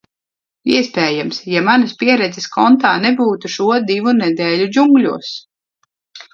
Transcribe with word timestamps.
Iespējams, 0.77 1.41
ja 1.55 1.61
manas 1.67 1.93
pieredzes 1.99 2.49
kontā 2.57 2.95
nebūtu 3.05 3.53
šo 3.59 3.69
divu 3.93 4.17
nedēļu 4.25 4.69
džungļos. 4.75 5.33